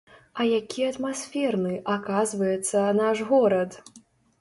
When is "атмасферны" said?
0.91-1.75